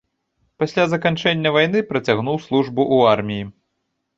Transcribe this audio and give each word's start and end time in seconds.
Пасля 0.61 0.85
заканчэння 0.93 1.53
вайны 1.57 1.79
працягнуў 1.91 2.41
службу 2.49 2.81
ў 2.95 3.17
арміі. 3.17 3.43